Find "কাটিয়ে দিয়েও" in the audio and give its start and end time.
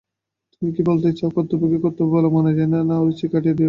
3.25-3.59